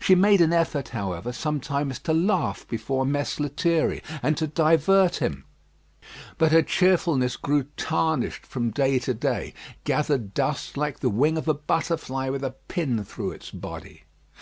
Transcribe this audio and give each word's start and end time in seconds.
She 0.00 0.14
made 0.14 0.40
an 0.40 0.54
effort, 0.54 0.88
however, 0.96 1.32
sometimes 1.34 1.98
to 1.98 2.14
laugh 2.14 2.66
before 2.66 3.04
Mess 3.04 3.38
Lethierry 3.38 4.02
and 4.22 4.34
to 4.38 4.46
divert 4.46 5.16
him; 5.16 5.44
but 6.38 6.50
her 6.50 6.62
cheerfulness 6.62 7.36
grew 7.36 7.64
tarnished 7.76 8.46
from 8.46 8.70
day 8.70 8.98
to 9.00 9.12
day 9.12 9.52
gathered 9.84 10.32
dust 10.32 10.78
like 10.78 11.00
the 11.00 11.10
wing 11.10 11.36
of 11.36 11.46
a 11.46 11.52
butterfly 11.52 12.30
with 12.30 12.42
a 12.42 12.52
pin 12.68 13.04
through 13.04 13.32
its 13.32 13.50
body. 13.50 14.04